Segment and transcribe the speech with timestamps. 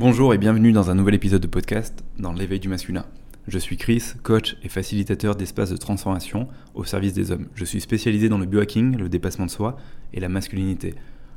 [0.00, 3.04] Bonjour et bienvenue dans un nouvel épisode de podcast dans l'éveil du masculin.
[3.46, 7.48] Je suis Chris, coach et facilitateur d'espaces de transformation au service des hommes.
[7.54, 9.76] Je suis spécialisé dans le biohacking, le dépassement de soi
[10.14, 10.94] et la masculinité.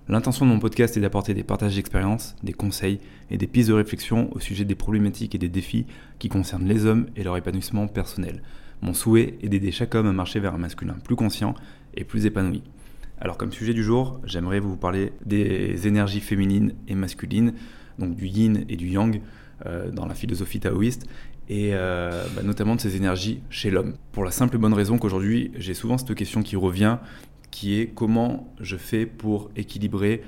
[0.08, 3.00] L'intention de mon podcast est d'apporter des partages d'expériences, des conseils
[3.30, 5.86] et des pistes de réflexion au sujet des problématiques et des défis
[6.18, 8.44] qui concernent les hommes et leur épanouissement personnel.
[8.82, 11.54] Mon souhait est d'aider chaque homme à marcher vers un masculin plus conscient
[11.96, 12.64] et plus épanoui.
[13.20, 17.56] Alors comme sujet du jour, j'aimerais vous parler des énergies féminines et masculines
[18.00, 19.22] donc du yin et du yang
[19.66, 21.08] euh, dans la philosophie taoïste,
[21.50, 23.96] et euh, bah, notamment de ces énergies chez l'homme.
[24.12, 26.98] Pour la simple et bonne raison qu'aujourd'hui, j'ai souvent cette question qui revient,
[27.52, 30.24] qui est comment je fais pour équilibrer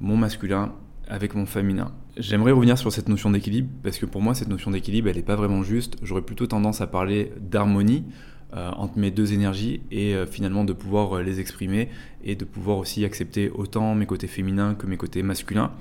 [0.00, 0.72] mon masculin
[1.08, 1.92] avec mon féminin?
[2.16, 5.22] J'aimerais revenir sur cette notion d'équilibre, parce que pour moi, cette notion d'équilibre, elle n'est
[5.22, 5.96] pas vraiment juste.
[6.02, 8.04] J'aurais plutôt tendance à parler d'harmonie,
[8.52, 11.88] entre mes deux énergies et euh, finalement de pouvoir euh, les exprimer
[12.24, 15.72] et de pouvoir aussi accepter autant mes côtés féminins que mes côtés masculins.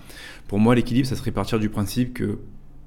[0.48, 2.40] Pour moi, l'équilibre, ça serait partir du principe que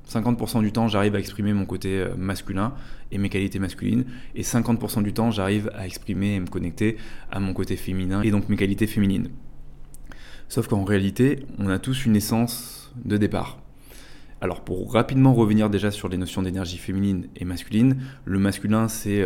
[0.08, 2.74] 50% du temps, j'arrive à exprimer mon côté masculin
[3.12, 6.96] et mes qualités masculines, et 50% du temps, j'arrive à exprimer et me connecter
[7.30, 9.28] à mon côté féminin et donc mes qualités féminines.
[10.48, 13.62] Sauf qu'en réalité, on a tous une essence de départ.
[14.42, 19.22] Alors pour rapidement revenir déjà sur les notions d'énergie féminine et masculine, le masculin c'est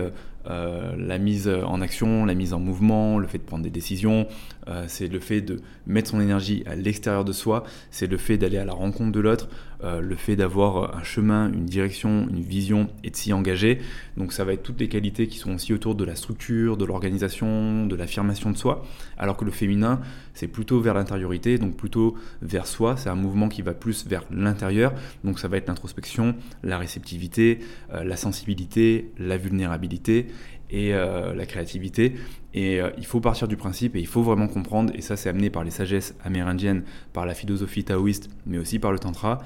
[0.49, 4.27] euh, la mise en action, la mise en mouvement, le fait de prendre des décisions,
[4.69, 8.37] euh, c'est le fait de mettre son énergie à l'extérieur de soi, c'est le fait
[8.39, 9.49] d'aller à la rencontre de l'autre,
[9.85, 13.79] euh, le fait d'avoir un chemin, une direction, une vision et de s'y engager.
[14.17, 16.85] Donc ça va être toutes les qualités qui sont aussi autour de la structure, de
[16.85, 18.85] l'organisation, de l'affirmation de soi,
[19.19, 20.01] alors que le féminin
[20.35, 24.25] c'est plutôt vers l'intériorité, donc plutôt vers soi, c'est un mouvement qui va plus vers
[24.31, 24.93] l'intérieur,
[25.25, 30.27] donc ça va être l'introspection, la réceptivité, la sensibilité, la vulnérabilité
[30.71, 32.17] et euh, la créativité.
[32.55, 35.29] Et euh, il faut partir du principe et il faut vraiment comprendre, et ça c'est
[35.29, 39.43] amené par les sagesses amérindiennes, par la philosophie taoïste, mais aussi par le tantra,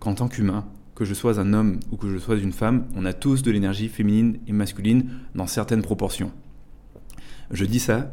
[0.00, 3.04] qu'en tant qu'humain, que je sois un homme ou que je sois une femme, on
[3.04, 6.30] a tous de l'énergie féminine et masculine dans certaines proportions.
[7.50, 8.12] Je dis ça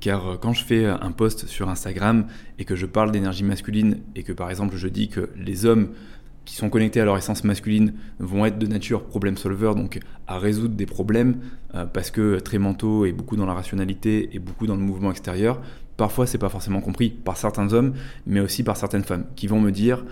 [0.00, 2.26] car euh, quand je fais un post sur Instagram
[2.58, 5.88] et que je parle d'énergie masculine et que par exemple je dis que les hommes
[6.48, 10.38] qui sont connectés à leur essence masculine vont être de nature problem solver, donc à
[10.38, 11.40] résoudre des problèmes,
[11.74, 15.10] euh, parce que très mentaux et beaucoup dans la rationalité et beaucoup dans le mouvement
[15.10, 15.60] extérieur.
[15.98, 17.92] Parfois, c'est pas forcément compris par certains hommes,
[18.26, 20.06] mais aussi par certaines femmes, qui vont me dire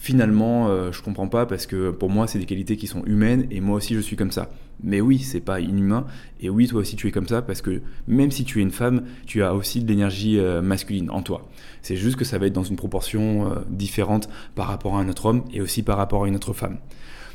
[0.00, 3.46] finalement, euh, je comprends pas parce que pour moi, c'est des qualités qui sont humaines
[3.50, 4.50] et moi aussi, je suis comme ça.
[4.82, 6.06] Mais oui, c'est pas inhumain.
[6.40, 8.70] Et oui, toi aussi, tu es comme ça parce que même si tu es une
[8.70, 11.50] femme, tu as aussi de l'énergie euh, masculine en toi.
[11.82, 15.08] C'est juste que ça va être dans une proportion euh, différente par rapport à un
[15.10, 16.78] autre homme et aussi par rapport à une autre femme.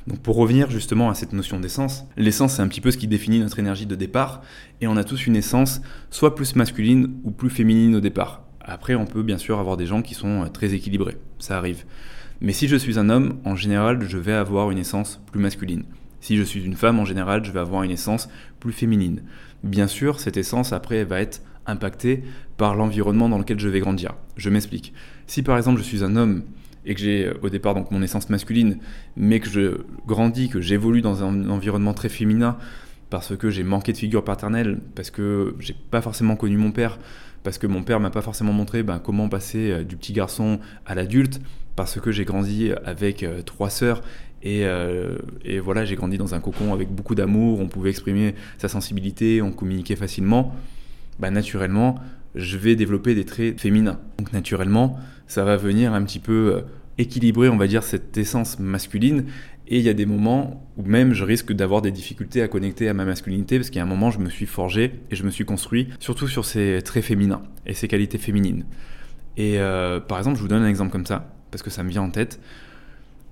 [0.08, 3.08] Donc pour revenir justement à cette notion d'essence, l'essence c'est un petit peu ce qui
[3.08, 4.42] définit notre énergie de départ
[4.82, 8.44] et on a tous une essence soit plus masculine ou plus féminine au départ.
[8.62, 11.86] Après on peut bien sûr avoir des gens qui sont très équilibrés, ça arrive.
[12.42, 15.84] Mais si je suis un homme, en général, je vais avoir une essence plus masculine.
[16.20, 18.30] Si je suis une femme, en général, je vais avoir une essence
[18.60, 19.22] plus féminine.
[19.64, 22.24] Bien sûr, cette essence, après, va être impactée
[22.58, 24.16] par l'environnement dans lequel je vais grandir.
[24.38, 24.94] Je m'explique.
[25.28, 26.44] Si par exemple, je suis un homme
[26.86, 28.78] et que j'ai au départ donc mon essence masculine,
[29.18, 32.58] mais que je grandis, que j'évolue dans un environnement très féminin,
[33.10, 37.00] parce que j'ai manqué de figure paternelle, parce que j'ai pas forcément connu mon père,
[37.46, 40.60] parce que mon père m'a pas forcément montré ben, comment passer euh, du petit garçon
[40.86, 41.40] à l'adulte,
[41.78, 44.02] parce que j'ai grandi avec euh, trois sœurs
[44.46, 48.68] euh, et, voilà, j'ai grandi dans un cocon avec beaucoup d'amour, on pouvait exprimer sa
[48.68, 50.56] sensibilité, on communiquait facilement.
[51.20, 51.96] Ben, naturellement,
[52.36, 54.00] je vais développer des traits féminins.
[54.20, 56.64] Donc naturellement, ça va venir un petit peu
[56.98, 59.26] équilibrer, on va dire, cette essence masculine.
[59.68, 62.88] Et il y a des moments où même je risque d'avoir des difficultés à connecter
[62.88, 65.24] à ma masculinité parce qu'il y a un moment, je me suis forgé et je
[65.24, 68.66] me suis construit surtout sur ces traits féminins et ces qualités féminines.
[69.38, 71.90] Et euh, par exemple, je vous donne un exemple comme ça parce que ça me
[71.90, 72.40] vient en tête.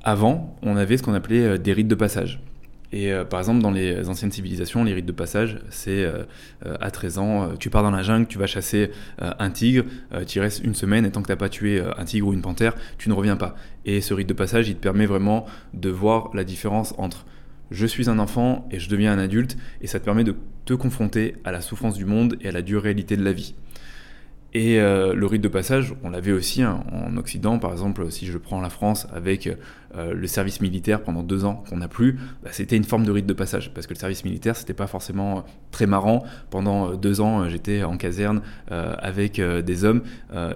[0.03, 2.41] Avant, on avait ce qu'on appelait euh, des rites de passage.
[2.93, 6.25] Et euh, par exemple, dans les anciennes civilisations, les rites de passage, c'est euh,
[6.67, 9.83] euh, à 13 ans, tu pars dans la jungle, tu vas chasser un tigre,
[10.27, 12.33] tu y restes une semaine, et tant que tu n'as pas tué un tigre ou
[12.33, 13.55] une panthère, tu ne reviens pas.
[13.85, 17.25] Et ce rite de passage, il te permet vraiment de voir la différence entre
[17.71, 20.35] je suis un enfant et je deviens un adulte, et ça te permet de
[20.65, 23.55] te confronter à la souffrance du monde et à la dure réalité de la vie.
[24.53, 28.37] Et le rite de passage, on l'avait aussi hein, en Occident, par exemple, si je
[28.37, 29.49] prends la France avec
[29.95, 33.11] euh, le service militaire pendant deux ans qu'on n'a plus, bah, c'était une forme de
[33.11, 36.23] rite de passage parce que le service militaire c'était pas forcément euh, très marrant.
[36.49, 40.01] Pendant euh, deux ans, j'étais en caserne avec des hommes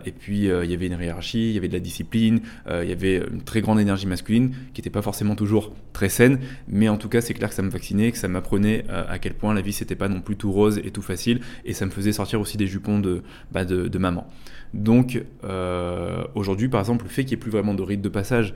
[0.06, 2.40] et puis il y avait une hiérarchie, il y avait de la discipline,
[2.70, 6.40] il y avait une très grande énergie masculine qui n'était pas forcément toujours très saine,
[6.68, 9.34] mais en tout cas c'est clair que ça me vaccinait, que ça m'apprenait à quel
[9.34, 11.92] point la vie c'était pas non plus tout rose et tout facile et ça me
[11.92, 14.28] faisait sortir aussi des jupons de, bah, de, maman.
[14.74, 15.22] Donc
[16.36, 18.54] aujourd'hui, par exemple, le fait qu'il n'y ait plus vraiment de rite de passage,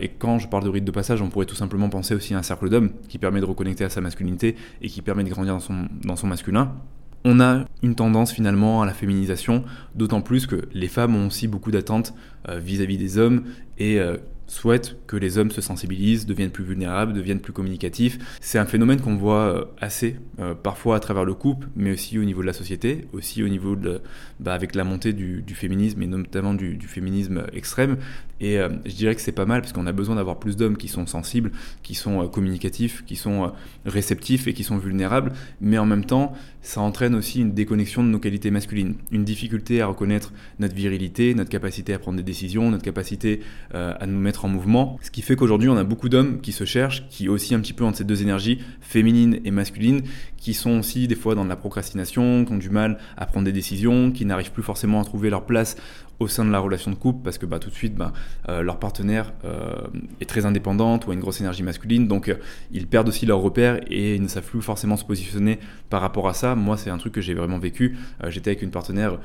[0.00, 2.38] et quand je parle de rite de passage, on pourrait tout simplement penser aussi à
[2.38, 5.54] un cercle d'hommes qui permet de reconnecter à sa masculinité et qui permet de grandir
[5.54, 6.72] dans son, dans son masculin.
[7.24, 9.64] On a une tendance finalement à la féminisation,
[9.94, 12.14] d'autant plus que les femmes ont aussi beaucoup d'attentes
[12.48, 13.44] vis-à-vis des hommes
[13.78, 13.98] et
[14.46, 18.18] souhaite que les hommes se sensibilisent, deviennent plus vulnérables, deviennent plus communicatifs.
[18.40, 22.18] C'est un phénomène qu'on voit euh, assez, euh, parfois à travers le couple, mais aussi
[22.18, 24.00] au niveau de la société, aussi au niveau de,
[24.40, 27.96] bah, avec la montée du, féminisme et notamment du, féminisme extrême.
[28.40, 30.76] Et euh, je dirais que c'est pas mal parce qu'on a besoin d'avoir plus d'hommes
[30.76, 31.52] qui sont sensibles,
[31.82, 33.52] qui sont communicatifs, qui sont
[33.86, 36.32] réceptifs et qui sont vulnérables, mais en même temps,
[36.62, 41.34] ça entraîne aussi une déconnexion de nos qualités masculines, une difficulté à reconnaître notre virilité,
[41.34, 43.40] notre capacité à prendre des décisions, notre capacité
[43.72, 44.98] à nous mettre en mouvement.
[45.02, 47.72] Ce qui fait qu'aujourd'hui, on a beaucoup d'hommes qui se cherchent, qui aussi un petit
[47.72, 50.02] peu entre ces deux énergies, féminine et masculine,
[50.36, 53.44] qui sont aussi des fois dans de la procrastination, qui ont du mal à prendre
[53.44, 55.76] des décisions, qui n'arrivent plus forcément à trouver leur place
[56.18, 58.12] au sein de la relation de couple parce que bah, tout de suite bah,
[58.48, 59.74] euh, leur partenaire euh,
[60.20, 62.06] est très indépendante ou a une grosse énergie masculine.
[62.06, 62.36] Donc euh,
[62.72, 65.58] ils perdent aussi leurs repères et ils ne savent plus forcément se positionner
[65.90, 66.54] par rapport à ça.
[66.54, 67.96] Moi c'est un truc que j'ai vraiment vécu.
[68.28, 69.18] J'étais avec une partenaire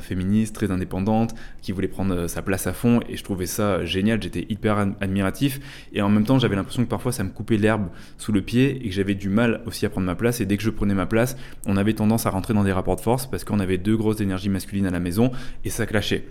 [0.00, 4.22] féministe très indépendante qui voulait prendre sa place à fond et je trouvais ça génial.
[4.22, 5.60] J'étais hyper admiratif
[5.92, 7.88] et en même temps j'avais l'impression que parfois ça me coupait l'herbe
[8.18, 10.40] sous le pied et que j'avais du mal aussi à prendre ma place.
[10.40, 11.36] Et dès que je prenais ma place
[11.66, 14.20] on avait tendance à rentrer dans des rapports de force parce qu'on avait deux grosses
[14.20, 15.30] énergies masculines à la maison
[15.64, 16.24] et ça clashait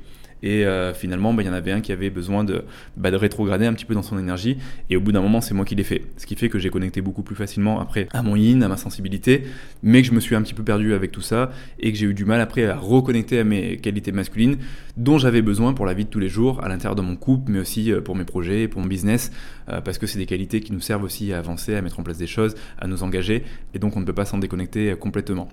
[0.44, 2.66] et euh, finalement, bah, il y en avait un qui avait besoin de,
[2.98, 4.58] bah, de rétrograder un petit peu dans son énergie.
[4.90, 6.04] Et au bout d'un moment, c'est moi qui l'ai fait.
[6.18, 8.76] Ce qui fait que j'ai connecté beaucoup plus facilement après à mon yin, à ma
[8.76, 9.46] sensibilité,
[9.82, 12.06] mais que je me suis un petit peu perdu avec tout ça et que j'ai
[12.06, 14.58] eu du mal après à reconnecter à mes qualités masculines
[14.98, 17.52] dont j'avais besoin pour la vie de tous les jours, à l'intérieur de mon couple,
[17.52, 19.32] mais aussi euh, pour mes projets, pour mon business,
[19.70, 22.04] euh, parce que c'est des qualités qui nous servent aussi à avancer, à mettre en
[22.04, 23.44] place des choses, à nous engager,
[23.74, 25.48] et donc on ne peut pas s'en déconnecter complètement.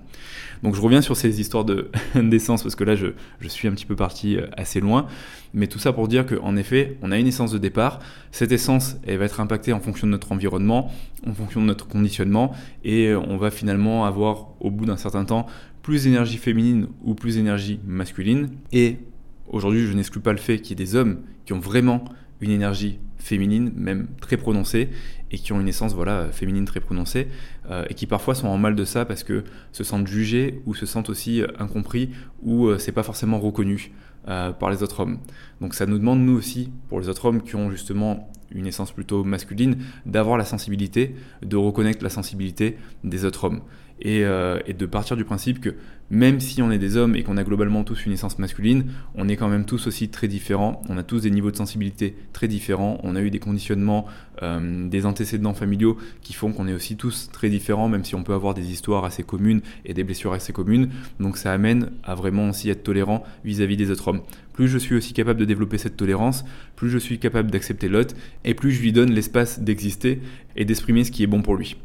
[0.61, 3.07] Donc je reviens sur ces histoires de d'essence, parce que là je,
[3.39, 5.07] je suis un petit peu parti assez loin.
[5.53, 7.99] Mais tout ça pour dire qu'en effet, on a une essence de départ.
[8.31, 10.91] Cette essence, elle va être impactée en fonction de notre environnement,
[11.27, 15.47] en fonction de notre conditionnement, et on va finalement avoir, au bout d'un certain temps,
[15.81, 18.49] plus d'énergie féminine ou plus d'énergie masculine.
[18.71, 18.99] Et
[19.47, 22.05] aujourd'hui, je n'exclus pas le fait qu'il y ait des hommes qui ont vraiment
[22.39, 24.89] une énergie féminine, même très prononcée,
[25.31, 27.27] et qui ont une essence voilà, féminine très prononcée,
[27.69, 30.73] euh, et qui parfois sont en mal de ça parce que se sentent jugés ou
[30.73, 32.09] se sentent aussi incompris
[32.41, 33.91] ou euh, c'est pas forcément reconnu.
[34.27, 35.17] Euh, par les autres hommes.
[35.61, 38.91] Donc ça nous demande, nous aussi, pour les autres hommes qui ont justement une essence
[38.91, 43.61] plutôt masculine, d'avoir la sensibilité, de reconnaître la sensibilité des autres hommes.
[44.01, 45.75] Et, euh, et, de partir du principe que
[46.09, 49.29] même si on est des hommes et qu'on a globalement tous une essence masculine, on
[49.29, 52.47] est quand même tous aussi très différents, on a tous des niveaux de sensibilité très
[52.47, 54.05] différents, on a eu des conditionnements,
[54.41, 58.23] euh, des antécédents familiaux qui font qu'on est aussi tous très différents, même si on
[58.23, 60.89] peut avoir des histoires assez communes et des blessures assez communes.
[61.19, 64.21] Donc ça amène à vraiment aussi être tolérant vis-à-vis -vis des autres hommes.
[64.51, 66.43] Plus je suis aussi capable de développer cette tolérance,
[66.75, 70.21] plus je suis capable d'accepter l'autre, et plus je lui donne l'espace d'exister
[70.57, 71.77] et d'exprimer ce qui est bon pour lui.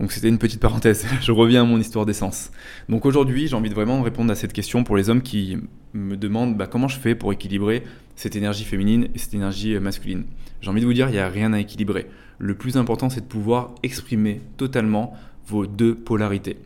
[0.00, 2.50] Donc c'était une petite parenthèse, je reviens à mon histoire d'essence.
[2.88, 5.58] Donc aujourd'hui j'ai envie de vraiment répondre à cette question pour les hommes qui
[5.94, 7.84] me demandent bah, comment je fais pour équilibrer
[8.16, 10.24] cette énergie féminine et cette énergie masculine?
[10.60, 12.06] J'ai envie de vous dire, il n'y a rien à équilibrer.
[12.38, 15.14] Le plus important c'est de pouvoir exprimer totalement
[15.46, 16.56] vos deux polarités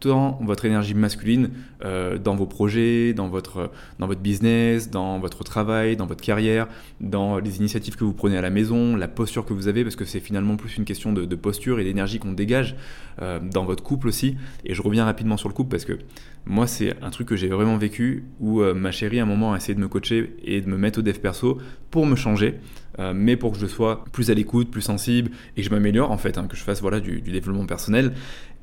[0.00, 1.50] tant votre énergie masculine
[1.84, 6.68] euh, dans vos projets, dans votre, dans votre business, dans votre travail, dans votre carrière,
[7.00, 9.96] dans les initiatives que vous prenez à la maison, la posture que vous avez, parce
[9.96, 12.76] que c'est finalement plus une question de, posture et d'énergie qu'on dégage
[13.20, 14.36] euh, dans votre couple aussi.
[14.64, 15.98] Et je reviens rapidement sur le couple parce que
[16.46, 19.52] moi, c'est un truc que j'ai vraiment vécu où euh, ma chérie, à un moment,
[19.52, 21.58] a essayé de me coacher et de me mettre au dev perso
[21.90, 22.54] pour me changer.
[23.14, 26.16] mais pour que je sois plus à l'écoute, plus sensible et que je m'améliore en
[26.16, 28.12] fait, hein, que je fasse voilà du, du développement personnel.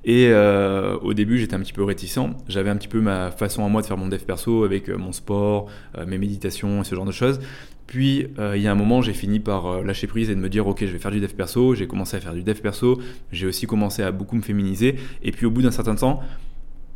[0.06, 2.20] Et euh, au début, j'étais un petit peu réticent.
[2.48, 4.98] J'avais un petit peu ma façon à moi de faire mon dev perso avec euh,
[4.98, 5.68] mon sport,
[5.98, 7.40] euh, mes méditations et ce genre de choses.
[7.88, 10.66] Puis, il y a un moment, j'ai fini par lâcher prise et de me dire,
[10.66, 11.76] ok, je vais faire du dev perso.
[11.76, 13.00] J'ai commencé à faire du dev perso.
[13.32, 14.96] J'ai aussi commencé à beaucoup me féminiser.
[15.22, 16.24] Et puis, au bout d'un certain temps,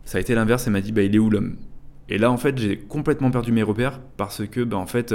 [0.05, 0.65] ça a été l'inverse.
[0.65, 1.57] Elle m'a dit, bah, il est où l'homme?
[2.09, 5.13] Et là, en fait, j'ai complètement perdu mes repères parce que, bah, en fait,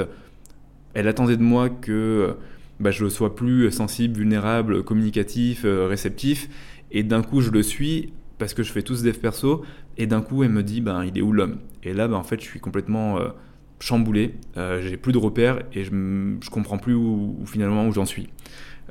[0.94, 2.36] elle attendait de moi que
[2.82, 6.48] bah, je sois plus sensible, vulnérable, communicatif, réceptif.
[6.90, 9.64] Et d'un coup, je le suis parce que je fais tout ce dev perso.
[9.98, 11.58] Et d'un coup, elle me dit, ben, il est où l'homme?
[11.82, 13.28] Et là, ben, en fait, je suis complètement euh,
[13.80, 14.34] chamboulé.
[14.56, 18.28] Euh, j'ai plus de repères et je, je comprends plus où, finalement où j'en suis.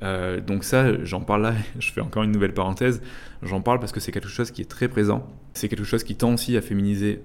[0.04, 3.02] Euh, donc ça, j'en parle là, je fais encore une nouvelle parenthèse,
[3.44, 6.16] j'en parle parce que c'est quelque chose qui est très présent, c'est quelque chose qui
[6.16, 7.22] tend aussi à féminiser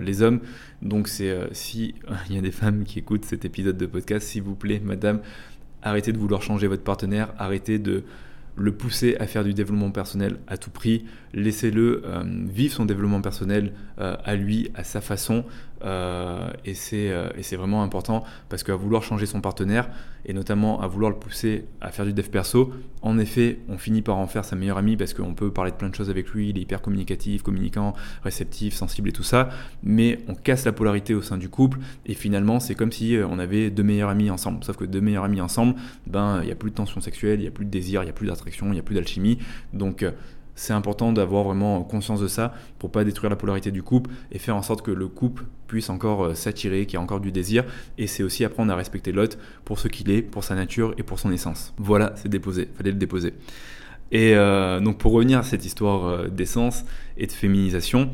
[0.00, 0.40] les hommes,
[0.82, 1.94] donc c'est si
[2.28, 5.20] il y a des femmes qui écoutent cet épisode de podcast, s'il vous plaît, madame,
[5.84, 8.02] arrêtez de vouloir changer votre partenaire, arrêtez de
[8.56, 13.20] le pousser à faire du développement personnel à tout prix, laissez-le euh, vivre son développement
[13.20, 15.44] personnel euh, à lui, à sa façon,
[15.84, 19.88] euh, et c'est vraiment important parce qu'à vouloir changer son partenaire,
[20.26, 22.72] et notamment à vouloir le pousser à faire du dev perso,
[23.02, 25.76] en effet, on finit par en faire sa meilleure amie parce qu'on peut parler de
[25.76, 29.50] plein de choses avec lui, il est hyper communicatif, communicant, réceptif, sensible et tout ça,
[29.82, 33.38] mais on casse la polarité au sein du couple, et finalement, c'est comme si on
[33.38, 35.74] avait deux meilleurs amis ensemble, sauf que deux meilleurs amis ensemble,
[36.06, 38.06] ben, il n'y a plus de tension sexuelle, il n'y a plus de désir, il
[38.06, 39.38] n'y a plus d'attraction, il n'y a plus d'alchimie,
[39.74, 40.04] donc
[40.54, 44.38] c'est important d'avoir vraiment conscience de ça pour pas détruire la polarité du couple et
[44.38, 47.32] faire en sorte que le couple puisse encore euh, s'attirer, qu'il y ait encore du
[47.32, 47.64] désir.
[47.98, 51.02] Et c'est aussi apprendre à respecter l'autre pour ce qu'il est, pour sa nature et
[51.02, 51.74] pour son essence.
[51.78, 53.34] Voilà, c'est déposé, fallait le déposer.
[54.12, 56.84] Et euh, donc pour revenir à cette histoire euh, d'essence
[57.16, 58.10] et de féminisation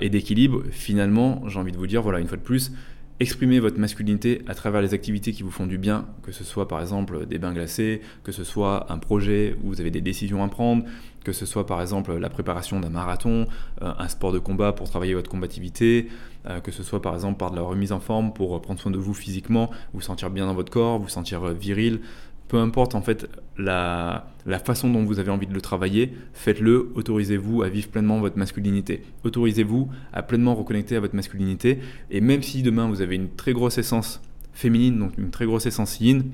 [0.00, 2.72] et d'équilibre, finalement, j'ai envie de vous dire, voilà, une fois de plus,
[3.20, 6.66] Exprimez votre masculinité à travers les activités qui vous font du bien, que ce soit
[6.66, 10.42] par exemple des bains glacés, que ce soit un projet où vous avez des décisions
[10.42, 10.84] à prendre,
[11.22, 13.46] que ce soit par exemple la préparation d'un marathon,
[13.82, 16.08] euh, un sport de combat pour travailler votre combativité,
[16.46, 18.90] euh, que ce soit par exemple par de la remise en forme pour prendre soin
[18.90, 22.00] de vous physiquement, vous sentir bien dans votre corps, vous sentir euh, viril,
[22.48, 24.26] peu importe en fait la,
[24.64, 29.02] façon dont vous avez envie de le travailler, faites-le, autorisez-vous à vivre pleinement votre masculinité.
[29.24, 31.78] Autorisez-vous à pleinement reconnecter à votre masculinité.
[32.10, 34.20] Et même si demain vous avez une très grosse essence
[34.52, 36.24] féminine, donc une très grosse essence yin,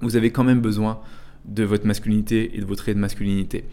[0.00, 1.00] vous avez quand même besoin
[1.44, 3.64] de votre masculinité et de votre trait de masculinité.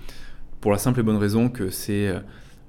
[0.62, 2.20] Pour la simple et bonne raison que c'est euh,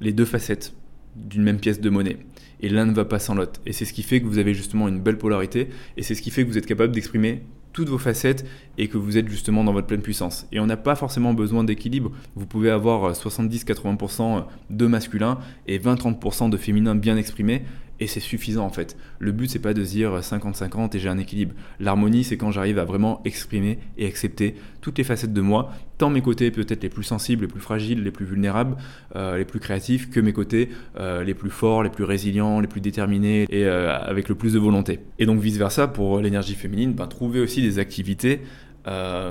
[0.01, 0.75] les deux facettes
[1.15, 2.19] d'une même pièce de monnaie.
[2.61, 3.61] Et l'un ne va pas sans l'autre.
[3.67, 5.69] Et c'est ce qui fait que vous avez justement une belle polarité.
[5.97, 7.43] Et c'est ce qui fait que vous êtes capable d'exprimer
[7.77, 8.47] toutes vos facettes
[8.79, 10.47] et que vous êtes justement dans votre pleine puissance.
[10.51, 12.11] Et on n'a pas forcément besoin d'équilibre.
[12.35, 14.41] Vous pouvez avoir 70-80% euh,
[14.71, 17.65] de masculin et 20-30% de féminin bien exprimé
[18.01, 18.97] et c'est suffisant en fait.
[19.19, 21.55] Le but c'est pas de dire 50-50 et j'ai un équilibre.
[21.81, 26.11] L'harmonie c'est quand j'arrive à vraiment exprimer et accepter toutes les facettes de moi, tant
[26.11, 28.77] mes côtés peut-être les plus sensibles, les plus fragiles, les plus vulnérables,
[29.17, 32.69] euh, les plus créatifs, que mes côtés euh, les plus forts, les plus résilients, les
[32.69, 35.01] plus déterminés et euh, avec le plus de volonté.
[35.19, 38.41] Et donc vice versa pour l'énergie féminine, ben, trouver aussi des activités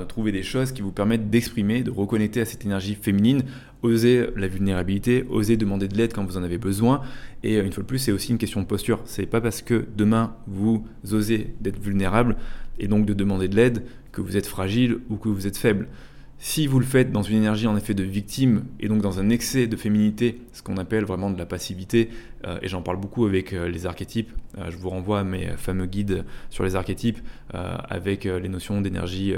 [0.08, 3.42] trouver des choses qui vous permettent d'exprimer, de reconnecter à cette énergie féminine,
[3.82, 7.00] oser la vulnérabilité, oser demander de l'aide quand vous en avez besoin.
[7.42, 9.00] Et une fois de plus, c'est aussi une question de posture.
[9.04, 12.36] C'est pas parce que demain vous osez d'être vulnérable
[12.78, 15.88] et donc de demander de l'aide que vous êtes fragile ou que vous êtes faible.
[16.38, 19.30] Si vous le faites dans une énergie en effet de victime et donc dans un
[19.30, 22.10] excès de féminité, ce qu'on appelle vraiment de la passivité,
[22.46, 25.46] euh, et j'en parle beaucoup avec euh, les archétypes, euh, je vous renvoie à mes
[25.56, 27.18] fameux guides sur les archétypes
[27.52, 29.34] avec les notions d'énergie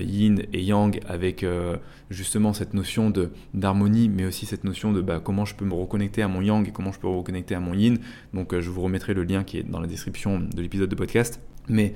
[0.00, 1.44] yin et yang, avec
[2.10, 3.12] justement cette notion
[3.52, 6.66] d'harmonie, mais aussi cette notion de bah, comment je peux me reconnecter à mon yang
[6.66, 7.98] et comment je peux me reconnecter à mon yin.
[8.32, 11.40] Donc je vous remettrai le lien qui est dans la description de l'épisode de podcast.
[11.68, 11.94] Mais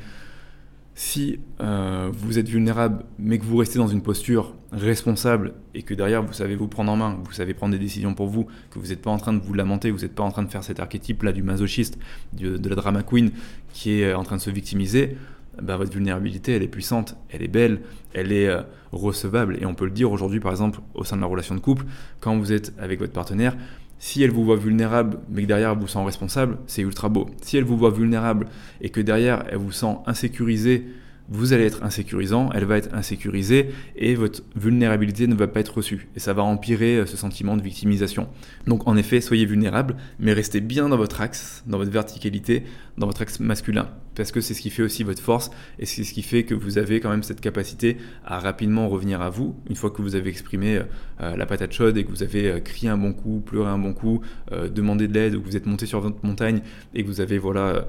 [0.98, 5.94] si euh, vous êtes vulnérable, mais que vous restez dans une posture responsable et que
[5.94, 8.80] derrière vous savez vous prendre en main, vous savez prendre des décisions pour vous, que
[8.80, 10.64] vous n'êtes pas en train de vous lamenter, vous n'êtes pas en train de faire
[10.64, 12.00] cet archétype-là du masochiste,
[12.32, 13.30] de, la drama queen
[13.72, 15.16] qui est en train de se victimiser,
[15.62, 17.80] ben votre vulnérabilité, elle est puissante, elle est belle,
[18.12, 19.56] elle est euh, recevable.
[19.60, 21.84] Et on peut le dire aujourd'hui, par exemple, au sein de la relation de couple,
[22.18, 23.56] quand vous êtes avec votre partenaire,
[23.98, 27.28] si elle vous voit vulnérable, mais que derrière elle vous sent responsable, c'est ultra beau.
[27.42, 28.46] Si elle vous voit vulnérable
[28.80, 30.86] et que derrière elle vous sent insécurisé,
[31.30, 35.76] vous allez être insécurisant, elle va être insécurisée et votre vulnérabilité ne va pas être
[35.76, 36.08] reçue.
[36.16, 38.28] Et ça va empirer euh, ce sentiment de victimisation.
[38.66, 42.64] Donc en effet, soyez vulnérable, mais restez bien dans votre axe, dans votre verticalité,
[42.96, 43.90] dans votre axe masculin.
[44.18, 46.54] Parce que c'est ce qui fait aussi votre force et c'est ce qui fait que
[46.54, 47.96] vous avez quand même cette capacité
[48.26, 50.82] à rapidement revenir à vous, une fois que vous avez exprimé euh,
[51.22, 53.94] euh, la patate chaude et que vous avez crié un bon coup, pleuré un bon
[53.94, 54.20] coup,
[54.50, 56.60] demandé de l'aide, ou que vous êtes monté sur votre montagne
[56.94, 57.86] et que vous avez voilà,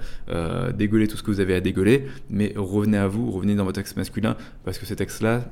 [0.73, 2.05] dégueulé tout ce que vous avez à dégueuler.
[2.29, 5.51] Mais revenez à vous, revenez dans votre axe masculin, parce que cet axe-là,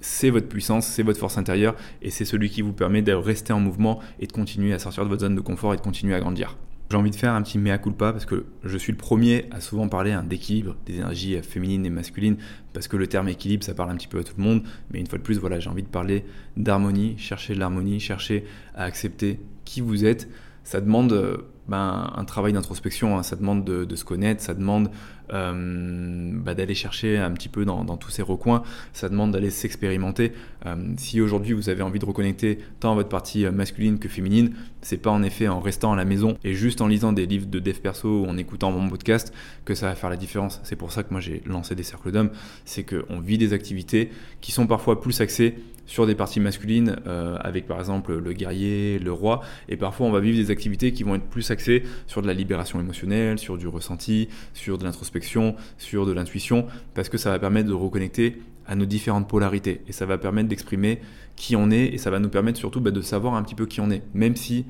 [0.00, 3.52] c'est votre puissance, c'est votre force intérieure, et c'est celui qui vous permet de rester
[3.52, 6.14] en mouvement et de continuer à sortir de votre zone de confort et de continuer
[6.14, 6.56] à grandir.
[6.90, 9.60] J'ai envie de faire un petit mea culpa parce que je suis le premier à
[9.60, 12.36] souvent parler d'équilibre, des énergies féminines et masculines,
[12.72, 14.98] parce que le terme équilibre, ça parle un petit peu à tout le monde, mais
[14.98, 16.24] une fois de plus, voilà, j'ai envie de parler
[16.56, 18.44] d'harmonie, chercher de l'harmonie, chercher
[18.74, 20.28] à accepter qui vous êtes.
[20.64, 21.36] Ça demande euh,
[21.70, 23.22] ben, un travail d'introspection, hein.
[23.22, 24.90] ça demande de, se connaître, ça demande
[25.32, 30.32] euh, bah, d'aller chercher un petit peu dans, tous ces recoins, ça demande d'aller s'expérimenter.
[30.66, 34.52] Euh, si aujourd'hui vous avez envie de reconnecter tant votre partie euh, masculine que féminine,
[34.82, 37.46] c'est pas en effet en restant à la maison et juste en lisant des livres
[37.46, 39.32] de dev perso ou en écoutant mon podcast
[39.64, 40.60] que ça va faire la différence.
[40.64, 42.30] C'est pour ça que moi j'ai lancé des cercles d'hommes,
[42.64, 44.10] c'est qu'on vit des activités
[44.40, 45.54] qui sont parfois plus axées
[45.86, 46.96] sur des parties masculines,
[47.40, 51.02] avec par exemple le guerrier, le roi, et parfois on va vivre des activités qui
[51.02, 51.59] vont être plus axées
[52.06, 57.08] sur de la libération émotionnelle, sur du ressenti, sur de l'introspection sur de l'intuition, parce
[57.08, 59.82] que ça va permettre de reconnecter à nos différentes polarités.
[59.88, 61.00] Et ça va permettre d'exprimer
[61.36, 63.66] qui on est et ça va nous permettre surtout bah, de savoir un petit peu
[63.66, 64.02] qui on est.
[64.14, 64.64] Même si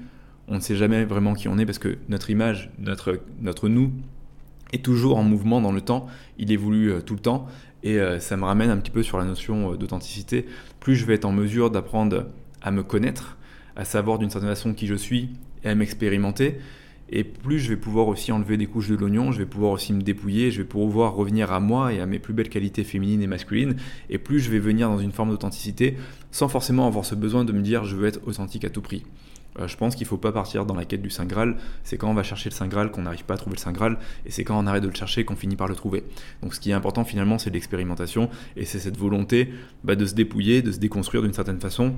[0.49, 3.93] on ne sait jamais vraiment qui on est parce que notre image, notre, notre nous
[4.73, 6.07] est toujours en mouvement dans le temps,
[6.39, 7.47] il évolue euh, tout le temps
[7.83, 10.47] et euh, ça me ramène un petit peu sur la notion euh, d'authenticité.
[10.81, 12.27] Plus je vais être en mesure d'apprendre
[12.63, 13.37] à me connaître,
[13.77, 15.31] à savoir d'une certaine façon qui je suis
[15.65, 16.59] et à m'expérimenter,
[17.11, 19.93] et plus je vais pouvoir aussi enlever des couches de l'oignon, je vais pouvoir aussi
[19.93, 23.23] me dépouiller, je vais pouvoir revenir à moi et à mes plus belles qualités féminines
[23.23, 23.77] et masculines,
[24.09, 25.97] et plus je vais venir dans une forme d'authenticité
[26.31, 29.03] sans forcément avoir ce besoin de me dire je veux être authentique à tout prix.
[29.59, 31.57] Euh, je pense qu'il ne faut pas partir dans la quête du Saint Graal.
[31.83, 33.73] C'est quand on va chercher le Saint Graal qu'on n'arrive pas à trouver le Saint
[33.73, 36.05] Graal, et c'est quand on arrête de le chercher qu'on finit par le trouver.
[36.43, 39.53] Donc ce qui est important finalement, c'est l'expérimentation, et c'est cette volonté
[39.83, 41.95] bah, de se dépouiller, de se déconstruire d'une certaine façon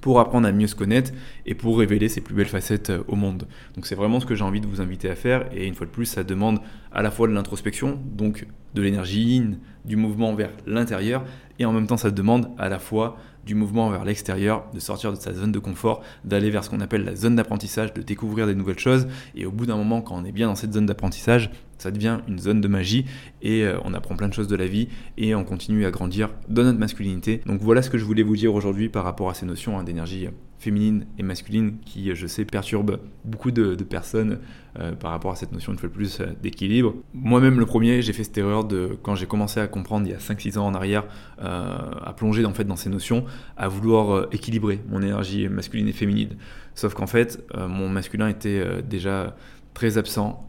[0.00, 1.12] pour apprendre à mieux se connaître
[1.46, 3.46] et pour révéler ses plus belles facettes euh, au monde.
[3.74, 5.86] Donc c'est vraiment ce que j'ai envie de vous inviter à faire et une fois
[5.86, 6.60] de plus ça demande
[6.92, 9.42] à la fois de l'introspection, donc de l'énergie
[9.84, 11.24] du mouvement vers l'intérieur
[11.58, 15.12] et en même temps ça demande à la fois du mouvement vers l'extérieur, de sortir
[15.12, 18.46] de sa zone de confort, d'aller vers ce qu'on appelle la zone d'apprentissage, de découvrir
[18.46, 19.08] des nouvelles choses.
[19.34, 22.18] Et au bout d'un moment, quand on est bien dans cette zone d'apprentissage, ça devient
[22.28, 23.04] une zone de magie
[23.42, 26.30] et euh, on apprend plein de choses de la vie et on continue à grandir
[26.48, 27.40] dans notre masculinité.
[27.46, 29.84] Donc voilà ce que je voulais vous dire aujourd'hui par rapport à ces notions hein,
[29.84, 30.28] d'énergie
[30.60, 34.38] féminine et masculine qui, je sais, perturbe beaucoup de, personnes
[34.78, 36.94] euh, par rapport à cette notion, une fois de plus, euh, d'équilibre.
[37.14, 40.14] Moi-même, le premier, j'ai fait cette erreur de, quand j'ai commencé à comprendre il y
[40.14, 41.04] a 5-6 ans en arrière,
[41.40, 43.24] euh, à plonger en fait dans ces notions,
[43.56, 46.36] à vouloir équilibrer mon énergie masculine et féminine.
[46.74, 49.36] Sauf qu'en fait, mon masculin était déjà
[49.74, 50.48] très absent.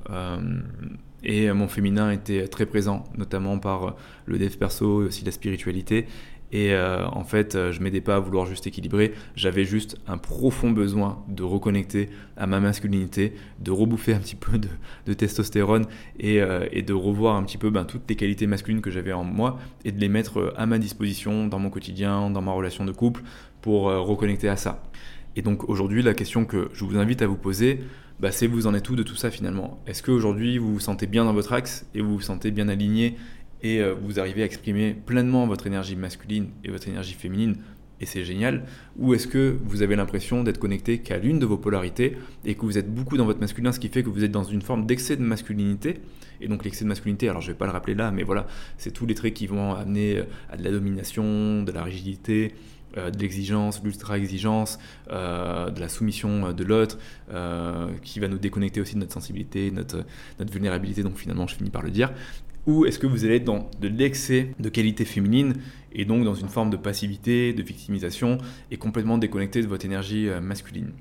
[1.23, 6.07] Et mon féminin était très présent, notamment par le dev perso et aussi la spiritualité.
[6.51, 9.13] Et euh, en fait, euh, je m'aidais pas à vouloir juste équilibrer.
[9.35, 14.59] J'avais juste un profond besoin de reconnecter à ma masculinité, de rebouffer un petit peu
[15.05, 15.85] de, testostérone
[16.23, 19.23] euh, et, de revoir un petit peu ben, toutes les qualités masculines que j'avais en
[19.23, 22.91] moi et de les mettre à ma disposition dans mon quotidien, dans ma relation de
[22.91, 23.21] couple
[23.61, 24.83] pour reconnecter à ça.
[25.35, 27.79] Et donc aujourd'hui, la question que je vous invite à vous poser,
[28.21, 29.81] bah, c'est vous en êtes où de tout ça finalement?
[29.87, 33.17] Est-ce qu'aujourd'hui vous vous sentez bien dans votre axe et vous vous sentez bien aligné
[33.63, 37.57] et euh, vous arrivez à exprimer pleinement votre énergie masculine et votre énergie féminine,
[37.99, 38.65] et c'est génial,
[38.97, 42.61] ou est-ce que vous avez l'impression d'être connecté qu'à l'une de vos polarités et que
[42.61, 44.87] vous êtes beaucoup dans votre masculin, ce qui fait que vous êtes dans une forme
[44.87, 45.99] d'excès de masculinité,
[46.41, 48.47] et donc l'excès de masculinité, alors je ne vais pas le rappeler là, mais voilà,
[48.77, 52.53] c'est tous les traits qui vont amener euh, à de la domination, de la rigidité,
[52.95, 56.97] de l'exigence, l'ultra-exigence, de la soumission de l'autre,
[58.03, 60.05] qui va nous déconnecter aussi de notre sensibilité, notre,
[60.39, 62.11] notre vulnérabilité, donc finalement je finis par le dire.
[62.67, 65.55] Ou est-ce que vous allez être dans de l'excès de qualité féminine
[65.93, 68.37] et donc dans une forme de passivité, de victimisation
[68.69, 70.91] et complètement déconnecté de votre énergie euh, masculine?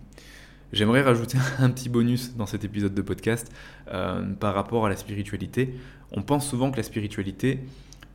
[0.72, 3.52] J'aimerais rajouter un petit bonus dans cet épisode de podcast
[3.92, 5.74] euh, par rapport à la spiritualité.
[6.12, 7.60] On pense souvent que la spiritualité,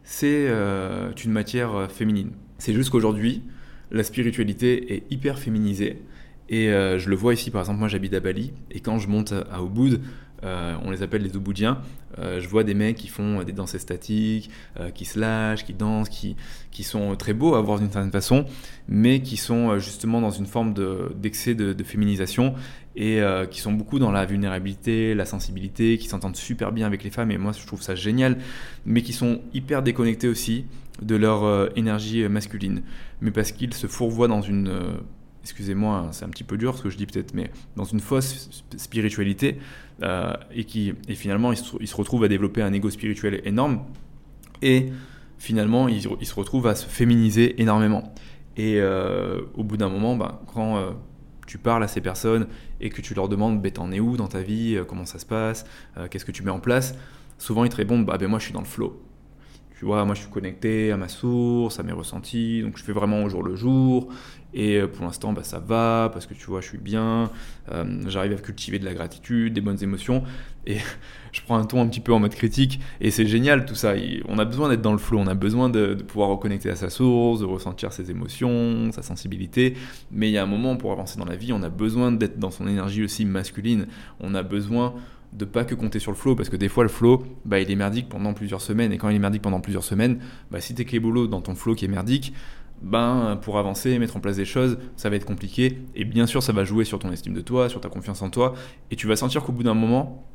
[0.03, 2.31] c'est euh, une matière féminine.
[2.57, 3.43] C'est juste qu'aujourd'hui,
[3.91, 6.01] la spiritualité est hyper féminisée.
[6.47, 9.33] Et je le vois ici, par exemple, moi j'habite à Bali, et quand je monte
[9.33, 9.99] à Ubud,
[10.45, 11.79] euh, on les appelle les Ubudjiens.
[12.19, 15.73] Euh, je vois des mecs qui font des danses statiques, euh, qui se lâchent, qui
[15.73, 16.35] dansent, qui,
[16.71, 18.45] qui sont très beaux à voir d'une certaine façon,
[18.87, 20.73] mais qui sont justement dans une forme
[21.15, 22.55] d'excès de, féminisation
[22.95, 23.21] et
[23.51, 27.29] qui sont beaucoup dans la vulnérabilité, la sensibilité, qui s'entendent super bien avec les femmes,
[27.29, 28.37] et moi je trouve ça génial,
[28.85, 30.65] mais qui sont hyper déconnectés aussi
[31.01, 32.81] de leur énergie masculine,
[33.21, 34.71] mais parce qu'ils se fourvoient dans une
[35.45, 38.63] excusez-moi, c'est un petit peu dur ce que je dis peut-être, mais dans une fausse
[38.77, 39.60] spiritualité,
[40.01, 43.84] euh, et qui et finalement il se, retrouve à développer un ego spirituel énorme,
[44.63, 44.89] et
[45.38, 48.12] finalement il, se retrouve à se féminiser énormément.
[48.58, 50.91] Et euh, au bout d'un moment, bah, quand euh,
[51.45, 52.47] tu parles à ces personnes
[52.81, 55.27] et que tu leur demandes bah, t'en es où dans ta vie, comment ça se
[55.27, 55.65] passe,
[56.10, 56.95] qu'est-ce que tu mets en place,
[57.38, 58.99] souvent ils te répondent bah, ben moi je suis dans le flow.
[59.77, 62.93] Tu vois, moi je suis connecté à ma source, à mes ressentis, donc je fais
[62.93, 64.07] vraiment au jour le jour.
[64.53, 67.29] Et euh, pour l'instant, bah, ça va, parce que tu vois, je suis bien,
[67.73, 70.23] euh, j'arrive à cultiver de la gratitude, des bonnes émotions.
[70.65, 70.77] Et
[71.33, 73.95] je prends un ton un petit peu en mode critique, et c'est génial tout ça.
[74.29, 76.89] On a besoin d'être dans le flow, on a besoin de, pouvoir reconnecter à sa
[76.89, 79.75] source, de ressentir ses émotions, sa sensibilité.
[80.09, 82.39] Mais il y a un moment pour avancer dans la vie, on a besoin d'être
[82.39, 83.88] dans son énergie aussi masculine.
[84.21, 84.93] On a besoin
[85.33, 87.69] de pas que compter sur le flow parce que des fois le flow bah, il
[87.69, 90.19] est merdique pendant plusieurs semaines et quand il est merdique pendant plusieurs semaines
[90.51, 92.33] bah, si t'es boulot dans ton flow qui est merdique
[92.81, 96.43] ben pour avancer mettre en place des choses ça va être compliqué et bien sûr
[96.43, 98.53] ça va jouer sur ton estime de toi sur ta confiance en toi
[98.91, 100.25] et tu vas sentir qu'au bout d'un moment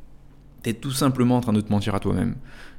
[0.63, 2.35] t'es tout simplement en train de te mentir à toi-même.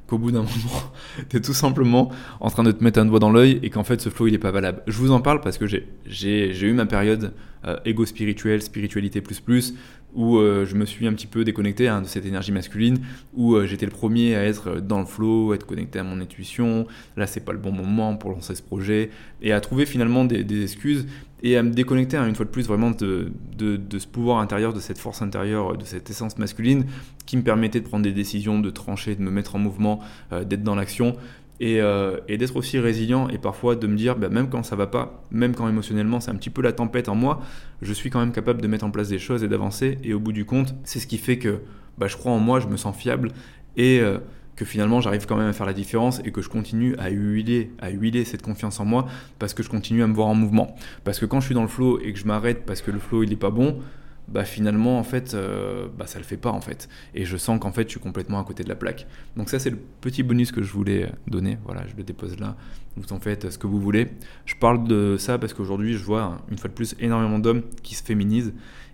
[0.07, 0.93] Qu'au bout d'un moment,
[1.29, 4.01] t'es tout simplement en train de te mettre un doigt dans l'œil et qu'en fait
[4.01, 4.81] ce flow il est pas valable.
[4.87, 7.33] Je vous en parle parce que j'ai eu ma période
[7.65, 9.73] euh, égo spirituel, spiritualité plus plus,
[10.13, 12.99] où euh, je me suis un petit peu déconnecté hein, de cette énergie masculine,
[13.33, 16.19] où euh, j'étais le premier à être dans le flow, à être connecté à mon
[16.21, 16.87] intuition.
[17.17, 19.09] Là, c'est pas le bon moment pour lancer ce projet,
[19.41, 21.07] et à trouver finalement des, excuses
[21.41, 24.79] et à me déconnecter hein, une fois de plus vraiment de, ce pouvoir intérieur, de
[24.79, 26.85] cette force intérieure, de cette essence masculine
[27.25, 29.99] qui me permettait de prendre des décisions, de trancher, de me mettre en mouvement,
[30.31, 31.17] d'être dans l'action.
[31.63, 34.87] Euh, et, d'être aussi résilient et parfois de me dire, bah, même quand ça va
[34.87, 37.41] pas, même quand émotionnellement c'est un petit peu la tempête en moi,
[37.81, 39.97] je suis quand même capable de mettre en place des choses et d'avancer.
[40.03, 41.61] Et au bout du compte, c'est ce qui fait que
[41.97, 43.31] bah, je crois en moi, je me sens fiable
[43.77, 44.17] et euh,
[44.55, 47.71] que finalement j'arrive quand même à faire la différence et que je continue à huiler,
[47.79, 49.07] à huiler cette confiance en moi
[49.39, 50.75] parce que je continue à me voir en mouvement.
[51.03, 52.99] Parce que quand je suis dans le flow et que je m'arrête parce que le
[52.99, 53.79] flow il est pas bon,
[54.27, 56.89] bah finalement en fait euh, bah ça le fait pas en fait.
[57.13, 59.07] Et je sens qu'en fait je suis complètement à côté de la plaque.
[59.35, 61.57] Donc ça c'est le petit bonus que je voulais donner.
[61.65, 62.55] Voilà je le dépose là.
[62.95, 64.09] Vous en faites ce que vous voulez.
[64.45, 67.95] Je parle de ça parce qu'aujourd'hui je vois une fois de plus énormément d'hommes qui
[67.95, 68.53] se féminisent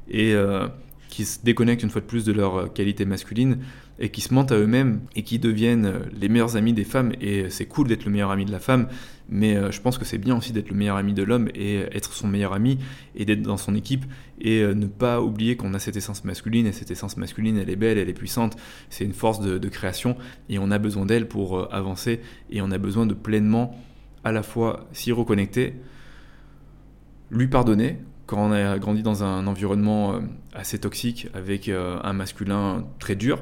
[0.09, 0.67] et euh,
[1.09, 3.59] qui se déconnectent une fois de plus de leur qualité masculine
[3.99, 7.11] et qui se mentent à eux-mêmes et qui deviennent les meilleurs amis des femmes.
[7.19, 8.87] Et c'est cool d'être le meilleur ami de la femme,
[9.29, 11.81] mais euh, je pense que c'est bien aussi d'être le meilleur ami de l'homme et
[11.91, 12.79] être son meilleur ami
[13.15, 14.05] et d'être dans son équipe
[14.41, 17.69] et euh, ne pas oublier qu'on a cette essence masculine et cette essence masculine, elle
[17.69, 18.55] est belle, elle est puissante,
[18.89, 20.17] c'est une force de, création
[20.49, 23.77] et on a besoin d'elle pour euh, avancer et on a besoin de pleinement
[24.23, 25.75] à la fois s'y reconnecter,
[27.29, 30.19] lui pardonner quand on a grandi dans un environnement
[30.53, 33.39] assez toxique avec un masculin très dur,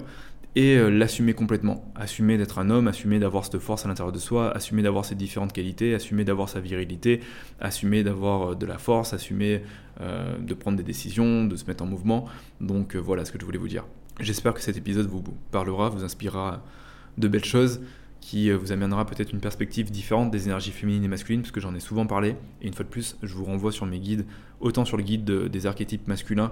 [0.55, 1.91] et euh, l'assumer complètement.
[1.95, 5.15] Assumer d'être un homme, assumer d'avoir cette force à l'intérieur de soi, assumer d'avoir ces
[5.15, 7.19] différentes qualités, assumer d'avoir sa virilité,
[7.59, 9.61] assumer d'avoir euh, de la force, assumer
[10.01, 12.25] euh, de prendre des décisions, de se mettre en mouvement.
[12.61, 13.85] Donc voilà ce que je voulais vous dire.
[14.19, 16.63] J'espère que cet épisode vous parlera, vous inspirera
[17.19, 17.81] de belles choses
[18.19, 21.75] qui vous amènera peut-être une perspective différente des énergies féminines et masculines, parce que j'en
[21.75, 22.35] ai souvent parlé.
[22.63, 24.25] Et une fois de plus, je vous renvoie sur mes guides,
[24.59, 26.51] autant sur le guide des archétypes masculins,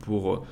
[0.00, 0.44] pour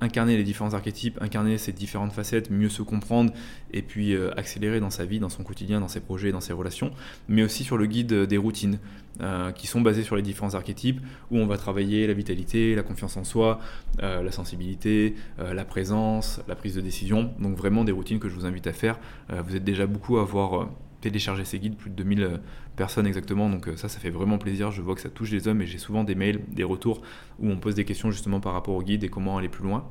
[0.00, 3.32] incarner les différents archétypes, incarner ces différentes facettes, mieux se comprendre
[3.72, 6.52] et puis euh, accélérer dans sa vie, dans son quotidien, dans ses projets, dans ses
[6.52, 6.90] relations,
[7.28, 8.78] mais aussi sur le guide des routines
[9.20, 12.82] euh, qui sont basées sur les différents archétypes où on va travailler la vitalité, la
[12.82, 13.58] confiance en soi,
[14.02, 17.32] euh, la sensibilité, la présence, la prise de décision.
[17.38, 18.98] Donc vraiment des routines que je vous invite à faire.
[19.30, 20.68] vous êtes déjà beaucoup à avoir
[21.00, 22.40] téléchargé ces guides, plus de 2000
[22.76, 23.48] personnes exactement.
[23.48, 24.70] Donc ça, ça fait vraiment plaisir.
[24.70, 27.02] Je vois que ça touche les hommes et j'ai souvent des mails, des retours
[27.38, 29.88] où on pose des questions justement par rapport au guide et comment aller plus loin.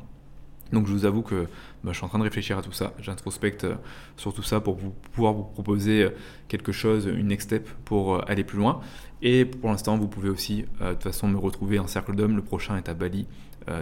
[0.71, 1.47] Donc je vous avoue que
[1.83, 2.93] bah, je suis en train de réfléchir à tout ça.
[2.99, 3.75] J'introspecte euh,
[4.17, 6.09] sur tout ça pour pouvoir vous proposer euh,
[6.47, 8.79] quelque chose, une next step pour euh, aller plus loin.
[9.21, 12.35] Et pour l'instant, vous pouvez aussi de toute façon me retrouver en cercle d'hommes.
[12.35, 13.27] Le prochain est à Bali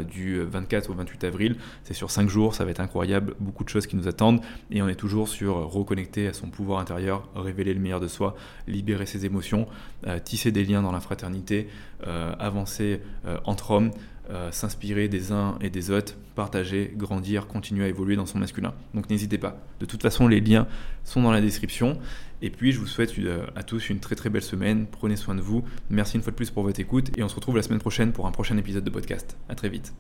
[0.10, 1.56] du 24 au 28 avril.
[1.84, 4.42] C'est sur 5 jours, ça va être incroyable, beaucoup de choses qui nous attendent.
[4.72, 8.36] Et on est toujours sur reconnecter à son pouvoir intérieur, révéler le meilleur de soi,
[8.68, 9.68] libérer ses émotions,
[10.24, 11.68] tisser des liens dans la fraternité,
[12.04, 13.02] avancer
[13.46, 13.92] entre hommes.
[14.30, 18.74] Euh, s'inspirer des uns et des autres, partager, grandir, continuer à évoluer dans son masculin.
[18.94, 19.58] Donc n'hésitez pas.
[19.82, 20.66] De toute façon, les liens
[21.04, 22.00] sont dans la description.
[22.42, 24.88] Et puis, je vous souhaite euh, à tous une très très belle semaine.
[24.90, 25.66] Prenez soin de vous.
[25.90, 27.12] Merci une fois de plus pour votre écoute.
[27.18, 29.36] Et on se retrouve la semaine prochaine pour un prochain épisode de podcast.
[29.50, 29.94] À très vite.